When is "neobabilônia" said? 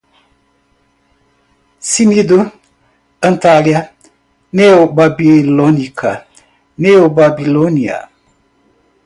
6.79-8.09